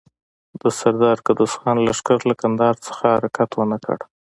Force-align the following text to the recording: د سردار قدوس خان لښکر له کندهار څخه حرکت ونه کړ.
د 0.61 0.63
سردار 0.79 1.17
قدوس 1.27 1.53
خان 1.59 1.77
لښکر 1.87 2.19
له 2.29 2.35
کندهار 2.41 2.75
څخه 2.85 3.03
حرکت 3.15 3.49
ونه 3.53 3.77
کړ. 3.85 3.97